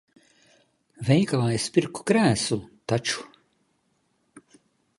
[1.09, 2.59] Veikalā es pirku krēslu
[2.93, 3.29] taču.